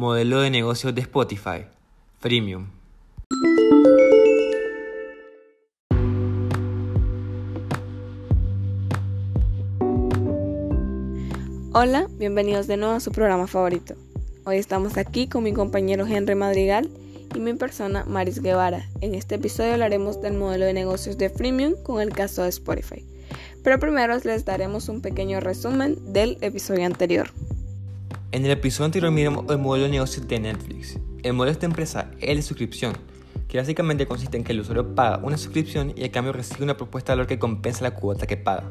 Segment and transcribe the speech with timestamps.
[0.00, 1.66] Modelo de negocio de Spotify.
[2.20, 2.70] Freemium.
[11.74, 13.94] Hola, bienvenidos de nuevo a su programa favorito.
[14.46, 16.88] Hoy estamos aquí con mi compañero Henry Madrigal
[17.34, 18.88] y mi persona Maris Guevara.
[19.02, 23.04] En este episodio hablaremos del modelo de negocios de Freemium con el caso de Spotify.
[23.62, 27.30] Pero primero les daremos un pequeño resumen del episodio anterior.
[28.32, 31.00] En el episodio anterior miramos el modelo de negocio de Netflix.
[31.24, 32.92] El modelo de esta empresa es de suscripción,
[33.48, 36.76] que básicamente consiste en que el usuario paga una suscripción y a cambio recibe una
[36.76, 38.70] propuesta de valor que compensa la cuota que paga.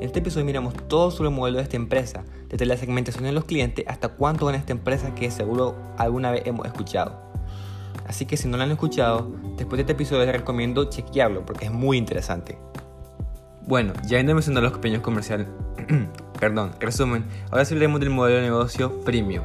[0.00, 3.32] En este episodio miramos todo sobre el modelo de esta empresa, desde la segmentación de
[3.32, 7.20] los clientes hasta cuánto gana esta empresa que seguro alguna vez hemos escuchado.
[8.06, 11.64] Así que si no lo han escuchado, después de este episodio les recomiendo chequearlo porque
[11.64, 12.58] es muy interesante.
[13.66, 15.48] Bueno, ya he mencionado los pequeños comerciales,
[16.44, 19.44] perdón, resumen, ahora sí del modelo de negocio premium.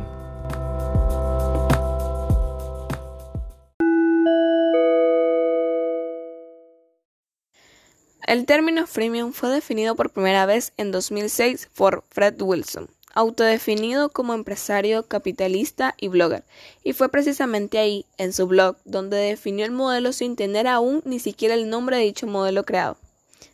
[8.27, 14.33] El término freemium fue definido por primera vez en 2006 por Fred Wilson, autodefinido como
[14.33, 16.43] empresario, capitalista y blogger,
[16.83, 21.19] y fue precisamente ahí, en su blog, donde definió el modelo sin tener aún ni
[21.19, 22.97] siquiera el nombre de dicho modelo creado.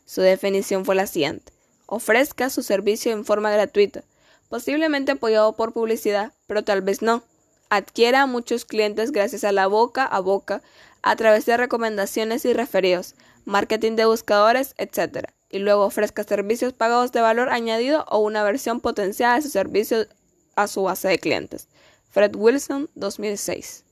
[0.05, 1.54] Su definición fue la siguiente.
[1.87, 4.03] Ofrezca su servicio en forma gratuita,
[4.49, 7.23] posiblemente apoyado por publicidad, pero tal vez no.
[7.69, 10.61] Adquiera a muchos clientes gracias a la boca a boca,
[11.01, 15.29] a través de recomendaciones y referidos, marketing de buscadores, etc.
[15.49, 20.07] Y luego ofrezca servicios pagados de valor añadido o una versión potenciada de su servicio
[20.55, 21.67] a su base de clientes.
[22.09, 23.83] Fred Wilson, 2006.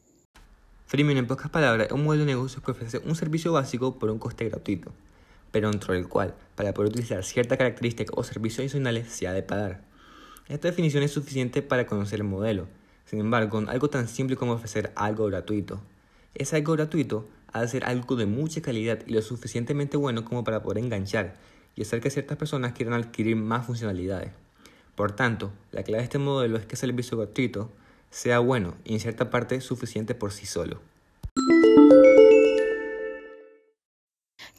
[0.88, 4.09] Freemium, en pocas palabras, es un modelo de negocio que ofrece un servicio básico por
[4.09, 4.91] un coste gratuito,
[5.54, 9.44] pero dentro del cual, para poder utilizar cierta característica o servicios adicionales, se ha de
[9.44, 9.82] pagar.
[10.50, 12.68] Esta definición es suficiente para conocer el modelo.
[13.06, 15.80] Sin embargo, algo tan simple como ofrecer algo gratuito.
[16.34, 20.44] Es algo gratuito ha de ser algo de mucha calidad y lo suficientemente bueno como
[20.44, 21.36] para poder enganchar
[21.75, 24.31] y hacer que ciertas personas quieran adquirir más funcionalidades.
[24.96, 27.72] Por tanto, la clave de este modelo es que el servicio gratuito
[28.09, 30.81] sea bueno y en cierta parte suficiente por sí solo.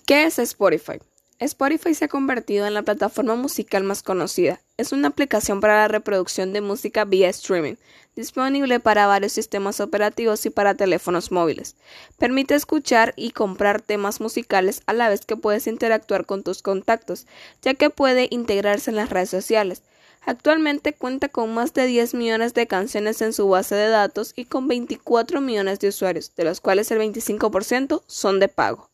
[0.07, 1.01] ¿Qué es Spotify?
[1.39, 4.61] Spotify se ha convertido en la plataforma musical más conocida.
[4.77, 7.77] Es una aplicación para la reproducción de música vía streaming,
[8.15, 11.77] disponible para varios sistemas operativos y para teléfonos móviles.
[12.19, 17.27] Permite escuchar y comprar temas musicales a la vez que puedes interactuar con tus contactos,
[17.63, 19.81] ya que puede integrarse en las redes sociales.
[20.27, 24.45] Actualmente cuenta con más de 10 millones de canciones en su base de datos y
[24.45, 28.91] con 24 millones de usuarios, de los cuales el 25% son de pago.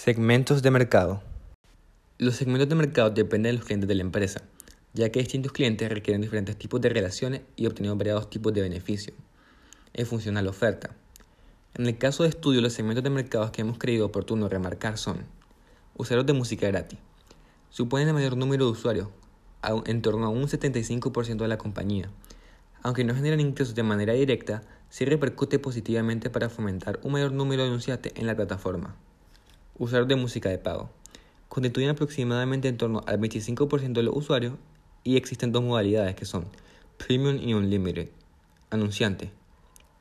[0.00, 1.24] Segmentos de mercado.
[2.18, 4.42] Los segmentos de mercado dependen de los clientes de la empresa,
[4.94, 9.16] ya que distintos clientes requieren diferentes tipos de relaciones y obtienen variados tipos de beneficios
[9.94, 10.90] en función a la oferta.
[11.74, 15.24] En el caso de estudio, los segmentos de mercado que hemos creído oportuno remarcar son
[15.96, 17.00] usuarios de música gratis.
[17.68, 19.08] Suponen el mayor número de usuarios,
[19.84, 22.08] en torno a un 75% de la compañía.
[22.84, 27.62] Aunque no generan ingresos de manera directa, sí repercute positivamente para fomentar un mayor número
[27.62, 28.94] de anunciantes en la plataforma.
[29.80, 30.90] Usuarios de música de pago.
[31.48, 34.54] Constituyen aproximadamente en torno al 25% de los usuarios
[35.04, 36.46] y existen dos modalidades que son
[36.96, 38.08] Premium y Unlimited.
[38.70, 39.30] Anunciante.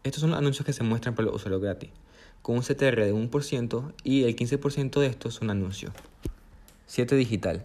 [0.04, 1.92] Estos son los anuncios que se muestran para los usuarios gratis,
[2.42, 5.94] con un CTR de 1% y el 15% de estos son anuncios.
[6.88, 7.64] 7 Digital.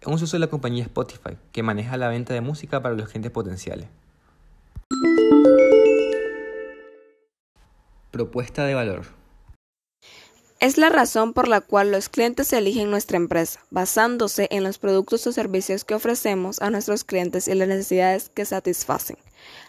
[0.00, 3.10] Es un socio de la compañía Spotify que maneja la venta de música para los
[3.10, 3.88] clientes potenciales.
[8.10, 9.19] Propuesta de valor.
[10.60, 15.26] Es la razón por la cual los clientes eligen nuestra empresa, basándose en los productos
[15.26, 19.16] o servicios que ofrecemos a nuestros clientes y las necesidades que satisfacen.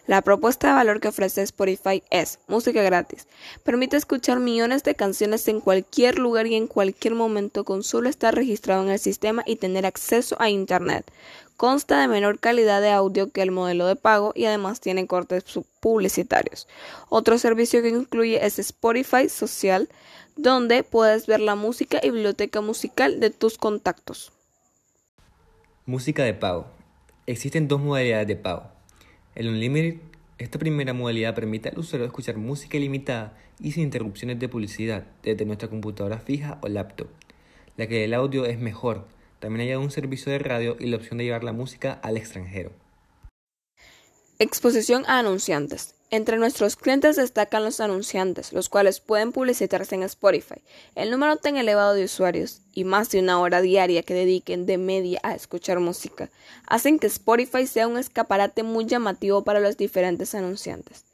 [0.08, 3.28] La propuesta de valor que ofrece Spotify es música gratis.
[3.64, 8.34] Permite escuchar millones de canciones en cualquier lugar y en cualquier momento con solo estar
[8.36, 11.10] registrado en el sistema y tener acceso a Internet.
[11.56, 15.44] Consta de menor calidad de audio que el modelo de pago y además tiene cortes
[15.80, 16.68] publicitarios.
[17.10, 19.88] Otro servicio que incluye es Spotify Social
[20.36, 24.32] donde puedes ver la música y biblioteca musical de tus contactos.
[25.86, 26.66] Música de pago.
[27.28, 28.64] Existen dos modalidades de pago.
[29.34, 30.02] El Unlimited,
[30.40, 35.46] esta primera modalidad permite al usuario escuchar música ilimitada y sin interrupciones de publicidad desde
[35.46, 37.08] nuestra computadora fija o laptop.
[37.78, 39.08] La que el audio es mejor.
[39.40, 42.74] También hay un servicio de radio y la opción de llevar la música al extranjero.
[44.38, 45.96] Exposición a anunciantes.
[46.14, 50.62] Entre nuestros clientes destacan los anunciantes, los cuales pueden publicitarse en Spotify.
[50.94, 54.78] El número tan elevado de usuarios y más de una hora diaria que dediquen de
[54.78, 56.30] media a escuchar música
[56.68, 61.06] hacen que Spotify sea un escaparate muy llamativo para los diferentes anunciantes.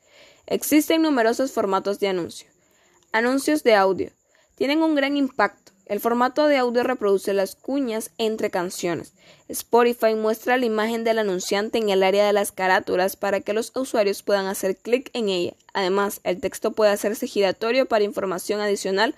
[0.48, 2.50] Existen numerosos formatos de anuncio.
[3.12, 4.10] Anuncios de audio.
[4.56, 9.14] Tienen un gran impacto el formato de audio reproduce las cuñas entre canciones.
[9.48, 13.72] Spotify muestra la imagen del anunciante en el área de las carátulas para que los
[13.76, 15.54] usuarios puedan hacer clic en ella.
[15.74, 19.16] Además, el texto puede hacerse giratorio para información adicional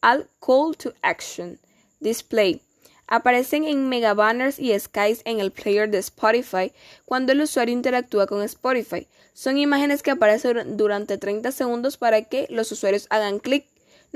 [0.00, 1.58] al call to action.
[2.00, 2.62] Display.
[3.08, 6.72] Aparecen en mega banners y skies en el player de Spotify
[7.04, 9.06] cuando el usuario interactúa con Spotify.
[9.32, 13.66] Son imágenes que aparecen durante 30 segundos para que los usuarios hagan clic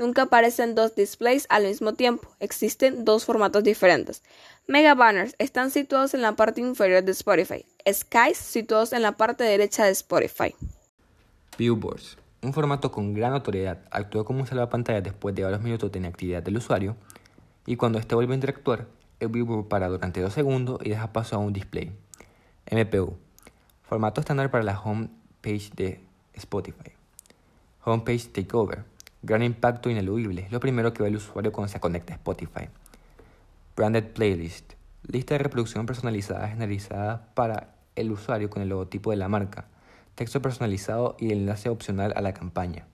[0.01, 2.27] Nunca aparecen dos displays al mismo tiempo.
[2.39, 4.23] Existen dos formatos diferentes.
[4.65, 7.63] Mega banners están situados en la parte inferior de Spotify.
[7.87, 10.55] Skies situados en la parte derecha de Spotify.
[11.55, 12.17] Billboards.
[12.41, 13.85] Un formato con gran notoriedad.
[13.91, 16.95] Actúa como un salvapantalla después de varios minutos de inactividad del usuario.
[17.67, 18.87] Y cuando éste vuelve a interactuar,
[19.19, 21.91] el billboard para durante dos segundos y deja paso a un display.
[22.71, 23.17] MPU.
[23.83, 25.09] Formato estándar para la home
[25.41, 26.01] page de
[26.33, 26.91] Spotify.
[27.85, 28.90] Homepage Takeover
[29.23, 30.47] Gran impacto ineludible.
[30.49, 32.69] Lo primero que ve el usuario cuando se conecta a Spotify.
[33.75, 34.73] Branded Playlist.
[35.03, 39.65] Lista de reproducción personalizada generalizada para el usuario con el logotipo de la marca.
[40.15, 42.87] Texto personalizado y enlace opcional a la campaña.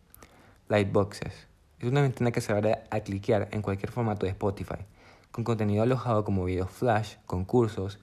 [0.68, 1.48] Lightboxes.
[1.80, 4.86] Es una ventana que se abre a cliquear en cualquier formato de Spotify,
[5.32, 8.00] con contenido alojado como videos flash, concursos,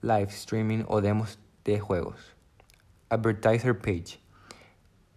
[0.00, 2.34] live streaming o demos de juegos.
[3.10, 4.22] Advertiser Page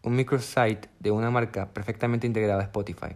[0.05, 3.15] un microsite de una marca perfectamente integrada a Spotify.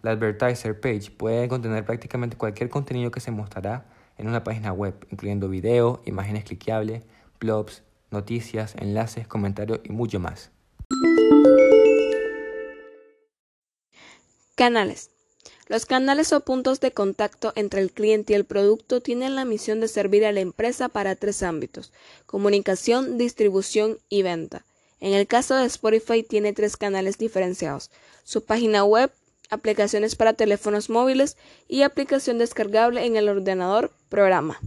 [0.00, 3.84] La Advertiser Page puede contener prácticamente cualquier contenido que se mostrará
[4.16, 7.04] en una página web, incluyendo video, imágenes cliqueables,
[7.38, 10.50] blogs, noticias, enlaces, comentarios y mucho más.
[14.54, 15.10] Canales.
[15.68, 19.80] Los canales o puntos de contacto entre el cliente y el producto tienen la misión
[19.80, 21.92] de servir a la empresa para tres ámbitos,
[22.26, 24.64] comunicación, distribución y venta.
[25.02, 27.90] En el caso de Spotify tiene tres canales diferenciados,
[28.22, 29.10] su página web,
[29.50, 34.60] aplicaciones para teléfonos móviles y aplicación descargable en el ordenador programa.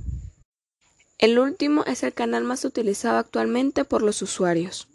[1.20, 4.90] El último es el canal más utilizado actualmente por los usuarios.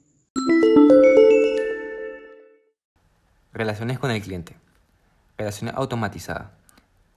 [3.54, 4.58] Relaciones con el cliente.
[5.38, 6.52] Relación automatizada.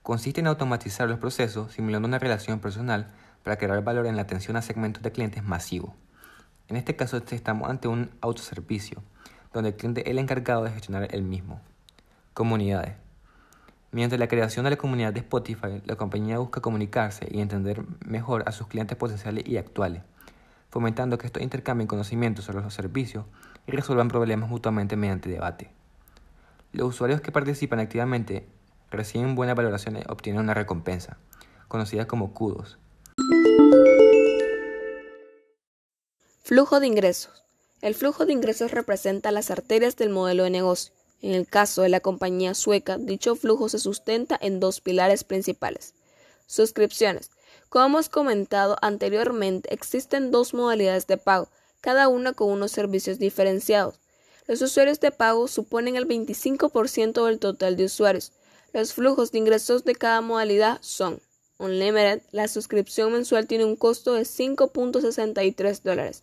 [0.02, 3.12] Consiste en automatizar los procesos simulando una relación personal
[3.42, 5.90] para crear valor en la atención a segmentos de clientes masivos.
[6.68, 9.02] En este caso estamos ante un autoservicio,
[9.52, 11.60] donde el cliente es el encargado de gestionar el mismo.
[12.32, 12.94] Comunidades.
[13.92, 18.42] Mediante la creación de la comunidad de Spotify, la compañía busca comunicarse y entender mejor
[18.46, 20.02] a sus clientes potenciales y actuales,
[20.70, 23.26] fomentando que estos intercambien conocimientos sobre los servicios
[23.66, 25.70] y resuelvan problemas mutuamente mediante debate.
[26.72, 28.48] Los usuarios que participan activamente
[28.90, 31.18] reciben buenas valoraciones y obtienen una recompensa,
[31.68, 32.78] conocida como kudos,
[36.46, 37.42] Flujo de ingresos.
[37.80, 40.92] El flujo de ingresos representa las arterias del modelo de negocio.
[41.22, 45.94] En el caso de la compañía sueca, dicho flujo se sustenta en dos pilares principales.
[46.46, 47.30] Suscripciones.
[47.70, 51.48] Como hemos comentado anteriormente, existen dos modalidades de pago,
[51.80, 53.98] cada una con unos servicios diferenciados.
[54.46, 58.32] Los usuarios de pago suponen el 25% del total de usuarios.
[58.74, 61.22] Los flujos de ingresos de cada modalidad son
[61.56, 66.22] Unlimited, la suscripción mensual tiene un costo de 5.63 dólares.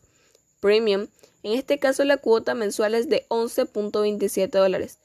[0.61, 1.07] Premium,
[1.43, 4.99] en este caso la cuota mensual es de 11.27 dólares.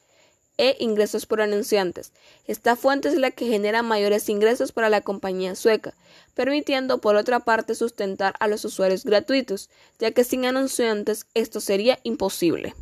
[0.59, 2.13] E ingresos por anunciantes.
[2.47, 5.93] Esta fuente es la que genera mayores ingresos para la compañía sueca,
[6.35, 11.99] permitiendo por otra parte sustentar a los usuarios gratuitos, ya que sin anunciantes esto sería
[12.05, 12.75] imposible.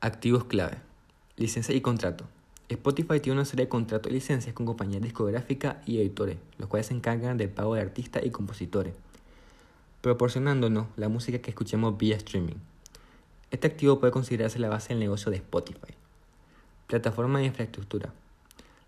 [0.00, 0.78] Activos clave.
[1.36, 2.24] Licencia y contrato.
[2.70, 6.86] Spotify tiene una serie de contratos y licencias con compañías discográficas y editores, los cuales
[6.86, 8.94] se encargan del pago de artistas y compositores
[10.04, 12.56] proporcionándonos la música que escuchemos vía streaming.
[13.50, 15.94] Este activo puede considerarse la base del negocio de Spotify.
[16.88, 18.12] Plataforma de infraestructura.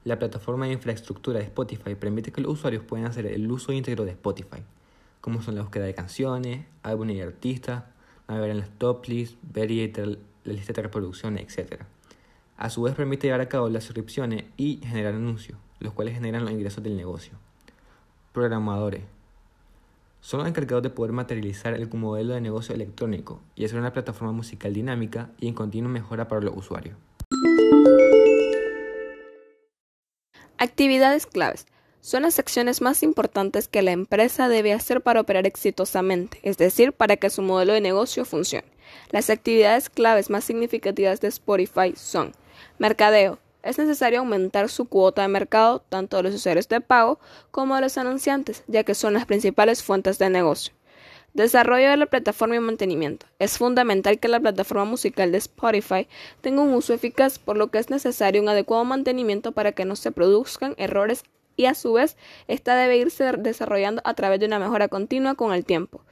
[0.04, 4.04] La plataforma de infraestructura de Spotify permite que los usuarios puedan hacer el uso íntegro
[4.04, 4.62] de Spotify,
[5.22, 7.84] como son la búsqueda de canciones, álbumes y artistas,
[8.28, 11.84] navegar en las top lists, ver y editar la lista de reproducción, etc.
[12.58, 16.42] A su vez permite llevar a cabo las suscripciones y generar anuncios, los cuales generan
[16.42, 17.32] los ingresos del negocio.
[18.34, 19.15] Programadores
[20.26, 24.32] son los encargados de poder materializar el modelo de negocio electrónico y hacer una plataforma
[24.32, 26.96] musical dinámica y en continua mejora para los usuarios.
[30.58, 31.66] Actividades claves.
[32.00, 36.92] son las acciones más importantes que la empresa debe hacer para operar exitosamente, es decir,
[36.92, 38.66] para que su modelo de negocio funcione.
[39.10, 42.32] Las actividades claves más significativas de Spotify son
[42.78, 43.38] mercadeo.
[43.66, 47.18] Es necesario aumentar su cuota de mercado tanto de los usuarios de pago
[47.50, 50.72] como de los anunciantes, ya que son las principales fuentes de negocio.
[51.34, 53.26] Desarrollo de la plataforma y mantenimiento.
[53.40, 56.06] Es fundamental que la plataforma musical de Spotify
[56.42, 59.96] tenga un uso eficaz, por lo que es necesario un adecuado mantenimiento para que no
[59.96, 61.24] se produzcan errores
[61.56, 65.52] y a su vez esta debe irse desarrollando a través de una mejora continua con
[65.52, 66.02] el tiempo.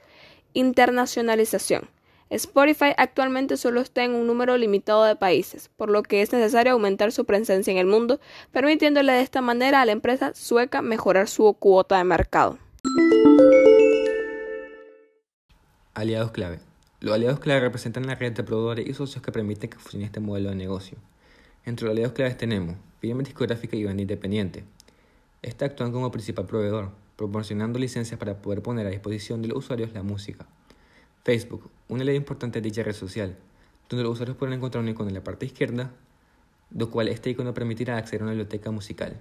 [0.51, 1.94] Internacionalización.
[2.31, 6.73] Spotify actualmente solo está en un número limitado de países, por lo que es necesario
[6.73, 8.19] aumentar su presencia en el mundo,
[8.51, 12.57] permitiéndole de esta manera a la empresa sueca mejorar su cuota de mercado.
[15.93, 16.59] Aliados clave.
[16.99, 20.19] Los aliados clave representan la red de proveedores y socios que permiten que funcione este
[20.19, 20.97] modelo de negocio.
[21.63, 24.63] Entre los aliados claves tenemos firma discográfica y banda independiente.
[25.43, 29.93] Esta actúan como principal proveedor, proporcionando licencias para poder poner a disposición de los usuarios
[29.93, 30.47] la música.
[31.25, 33.35] Facebook, una ley importante de dicha red social,
[33.89, 35.91] donde los usuarios pueden encontrar un icono en la parte izquierda,
[36.69, 39.19] lo cual este icono permitirá acceder a una biblioteca musical.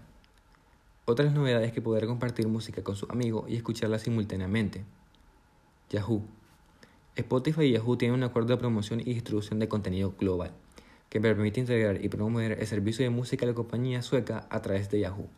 [1.07, 4.85] Otras novedades es que poder compartir música con sus amigos y escucharla simultáneamente.
[5.89, 6.23] Yahoo
[7.17, 10.53] Spotify y Yahoo tienen un acuerdo de promoción y distribución de contenido global,
[11.09, 14.91] que permite integrar y promover el servicio de música de la compañía sueca a través
[14.91, 15.31] de Yahoo.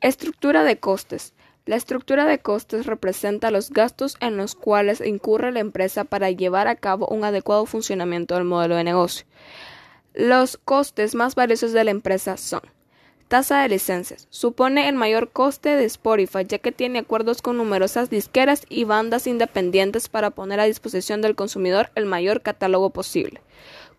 [0.00, 1.34] Estructura de costes.
[1.68, 6.66] La estructura de costes representa los gastos en los cuales incurre la empresa para llevar
[6.66, 9.26] a cabo un adecuado funcionamiento del modelo de negocio.
[10.14, 12.62] Los costes más valiosos de la empresa son
[13.28, 14.26] Tasa de licencias.
[14.30, 19.26] Supone el mayor coste de Spotify ya que tiene acuerdos con numerosas disqueras y bandas
[19.26, 23.42] independientes para poner a disposición del consumidor el mayor catálogo posible.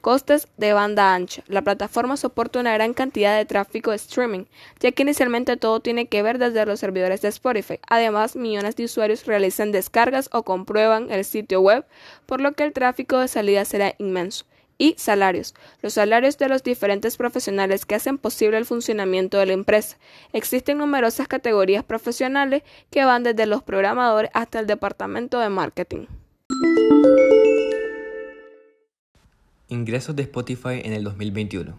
[0.01, 1.43] Costes de banda ancha.
[1.47, 4.45] La plataforma soporta una gran cantidad de tráfico de streaming,
[4.79, 7.79] ya que inicialmente todo tiene que ver desde los servidores de Spotify.
[7.89, 11.85] Además, millones de usuarios realizan descargas o comprueban el sitio web,
[12.25, 14.45] por lo que el tráfico de salida será inmenso
[14.77, 19.53] y salarios, los salarios de los diferentes profesionales que hacen posible el funcionamiento de la
[19.53, 19.97] empresa.
[20.31, 26.05] Existen numerosas categorías profesionales que van desde los programadores hasta el departamento de marketing.
[29.71, 31.77] Ingresos de Spotify en el 2021.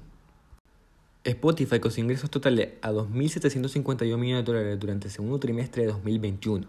[1.24, 6.68] Spotify con ingresos totales a 2.751 millones de dólares durante el segundo trimestre de 2021,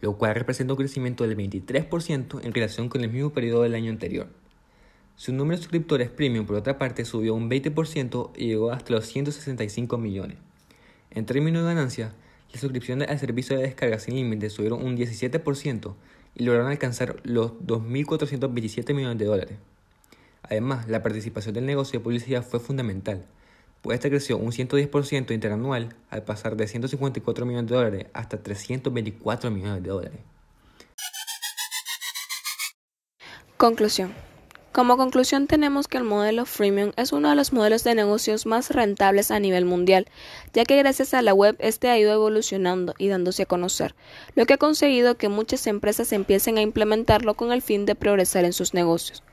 [0.00, 3.92] lo cual representa un crecimiento del 23% en relación con el mismo periodo del año
[3.92, 4.26] anterior.
[5.14, 9.06] Su número de suscriptores premium, por otra parte, subió un 20% y llegó hasta los
[9.06, 10.38] 165 millones.
[11.12, 12.12] En términos de ganancia,
[12.50, 15.94] las suscripciones al servicio de descarga sin límites subieron un 17%
[16.34, 19.58] y lograron alcanzar los 2.427 millones de dólares.
[20.42, 23.26] Además, la participación del negocio de publicidad fue fundamental,
[23.82, 29.50] pues esta creció un 110% interanual al pasar de 154 millones de dólares hasta 324
[29.50, 30.20] millones de dólares.
[33.56, 34.14] Conclusión.
[34.72, 38.70] Como conclusión tenemos que el modelo freemium es uno de los modelos de negocios más
[38.70, 40.06] rentables a nivel mundial,
[40.52, 43.96] ya que gracias a la web este ha ido evolucionando y dándose a conocer,
[44.36, 48.44] lo que ha conseguido que muchas empresas empiecen a implementarlo con el fin de progresar
[48.44, 49.24] en sus negocios.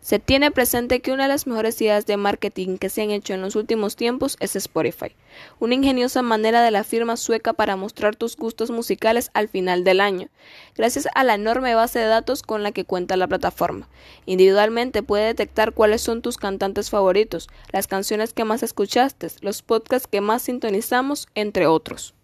[0.00, 3.32] Se tiene presente que una de las mejores ideas de marketing que se han hecho
[3.32, 5.16] en los últimos tiempos es Spotify,
[5.60, 10.00] una ingeniosa manera de la firma sueca para mostrar tus gustos musicales al final del
[10.00, 10.28] año,
[10.76, 13.88] gracias a la enorme base de datos con la que cuenta la plataforma.
[14.26, 20.06] Individualmente puede detectar cuáles son tus cantantes favoritos, las canciones que más escuchaste, los podcasts
[20.06, 22.14] que más sintonizamos, entre otros.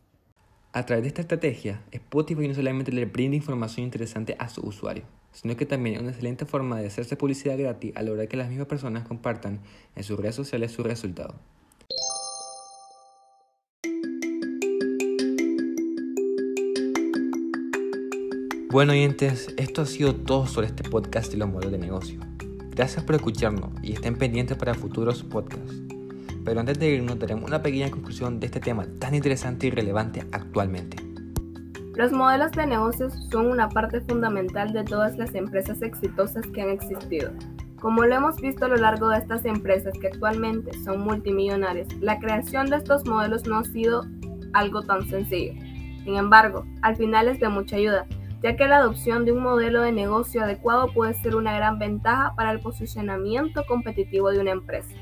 [0.72, 5.04] A través de esta estrategia, Spotify no solamente le brinda información interesante a su usuario,
[5.32, 8.48] sino que también es una excelente forma de hacerse publicidad gratis a lograr que las
[8.48, 9.60] mismas personas compartan
[9.96, 11.34] en sus redes sociales sus resultados.
[18.70, 22.20] Bueno oyentes, esto ha sido todo sobre este podcast y los modelos de negocio.
[22.70, 25.74] Gracias por escucharnos y estén pendientes para futuros podcasts.
[26.44, 30.24] Pero antes de irnos daremos una pequeña conclusión de este tema tan interesante y relevante
[30.30, 31.09] actualmente.
[31.96, 36.70] Los modelos de negocios son una parte fundamental de todas las empresas exitosas que han
[36.70, 37.32] existido.
[37.80, 42.18] Como lo hemos visto a lo largo de estas empresas que actualmente son multimillonarias, la
[42.20, 44.06] creación de estos modelos no ha sido
[44.52, 45.54] algo tan sencillo.
[46.04, 48.06] Sin embargo, al final es de mucha ayuda,
[48.42, 52.34] ya que la adopción de un modelo de negocio adecuado puede ser una gran ventaja
[52.36, 54.94] para el posicionamiento competitivo de una empresa.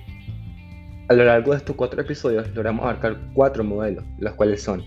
[1.09, 4.83] A lo largo de estos cuatro episodios logramos abarcar cuatro modelos, los cuales son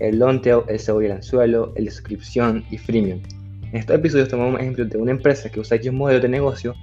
[0.00, 3.20] el long tail, el cebolla el anzuelo, el de suscripción y freemium.
[3.62, 6.74] En estos episodios tomamos ejemplos de una empresa que usa un modelo de negocio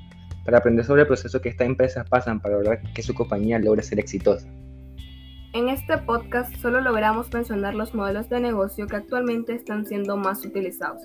[0.45, 3.83] para aprender sobre el proceso que estas empresas pasan para lograr que su compañía logre
[3.83, 4.47] ser exitosa.
[5.53, 10.45] En este podcast solo logramos mencionar los modelos de negocio que actualmente están siendo más
[10.45, 11.01] utilizados,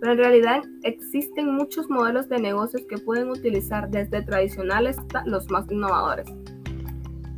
[0.00, 5.48] pero en realidad existen muchos modelos de negocios que pueden utilizar desde tradicionales hasta los
[5.50, 6.26] más innovadores.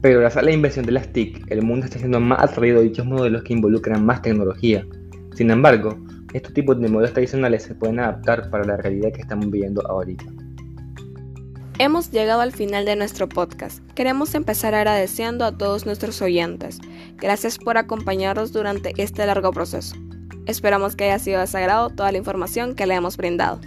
[0.03, 2.83] Pero gracias a la inversión de las TIC, el mundo está siendo más atraído a
[2.83, 4.87] dichos modelos que involucran más tecnología.
[5.35, 5.99] Sin embargo,
[6.33, 10.25] estos tipos de modelos tradicionales se pueden adaptar para la realidad que estamos viviendo ahorita.
[11.79, 13.81] Hemos llegado al final de nuestro podcast.
[13.95, 16.79] Queremos empezar agradeciendo a todos nuestros oyentes.
[17.17, 19.95] Gracias por acompañarnos durante este largo proceso.
[20.47, 23.61] Esperamos que haya sido de sagrado toda la información que le hemos brindado.